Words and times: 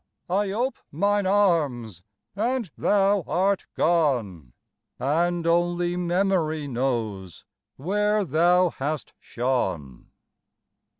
I 0.31 0.49
ope 0.49 0.79
mine 0.91 1.27
arms, 1.27 2.01
and 2.35 2.71
thou 2.75 3.21
art 3.27 3.67
gone, 3.75 4.53
And 4.97 5.45
only 5.45 5.95
Memory 5.95 6.67
knows 6.67 7.45
where 7.75 8.25
thou 8.25 8.71
hast 8.71 9.13
shone. 9.19 10.07